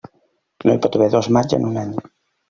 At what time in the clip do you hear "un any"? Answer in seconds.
1.67-1.93